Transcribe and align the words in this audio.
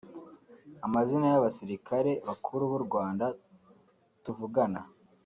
amazina 0.85 1.25
y’abasirikare 1.29 2.11
bakuru 2.27 2.63
b’u 2.71 2.81
Rwanda 2.85 3.25
tuvugana 4.23 4.81